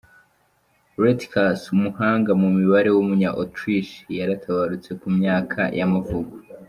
Rheticus, 1.01 1.61
umuhanga 1.75 2.31
mu 2.41 2.47
mibare 2.57 2.89
w’umunya 2.95 3.29
Autriche 3.41 3.97
yaratabarutse, 4.19 4.89
ku 5.01 5.07
myaka 5.17 5.61
y’amavuko. 5.77 6.33